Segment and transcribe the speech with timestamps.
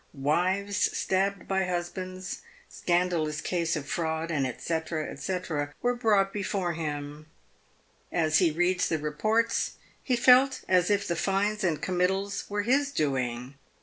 [0.15, 4.79] Wives stabbed by husbands, scandalous case of fraud, &c.
[5.15, 5.37] &c,
[5.83, 7.27] were brought before him.
[8.11, 12.89] As he read the reports, he felt as if the fines and committals were his
[12.91, 13.53] doing.